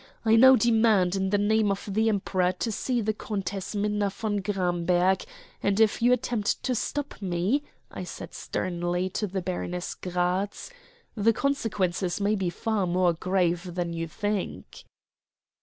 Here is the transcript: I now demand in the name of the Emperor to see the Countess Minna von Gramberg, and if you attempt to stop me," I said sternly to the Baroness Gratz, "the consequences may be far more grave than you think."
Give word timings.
I 0.25 0.35
now 0.35 0.55
demand 0.55 1.15
in 1.15 1.29
the 1.29 1.37
name 1.37 1.69
of 1.69 1.87
the 1.87 2.09
Emperor 2.09 2.53
to 2.53 2.71
see 2.71 3.01
the 3.01 3.13
Countess 3.13 3.75
Minna 3.75 4.09
von 4.09 4.37
Gramberg, 4.37 5.23
and 5.61 5.79
if 5.79 6.01
you 6.01 6.11
attempt 6.11 6.63
to 6.63 6.73
stop 6.73 7.21
me," 7.21 7.61
I 7.91 8.03
said 8.03 8.33
sternly 8.33 9.11
to 9.11 9.27
the 9.27 9.43
Baroness 9.43 9.93
Gratz, 9.93 10.71
"the 11.13 11.33
consequences 11.33 12.19
may 12.19 12.33
be 12.33 12.49
far 12.49 12.87
more 12.87 13.13
grave 13.13 13.75
than 13.75 13.93
you 13.93 14.07
think." 14.07 14.85